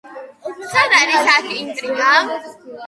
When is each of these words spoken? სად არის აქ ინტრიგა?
სად 0.71 0.95
არის 1.01 1.31
აქ 1.37 1.53
ინტრიგა? 1.61 2.13